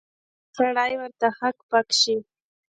سړی 0.55 0.93
ورته 0.99 1.27
هک 1.39 1.57
پک 1.69 1.87
شي. 1.99 2.15